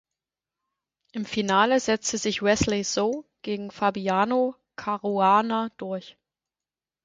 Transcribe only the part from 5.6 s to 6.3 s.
durch.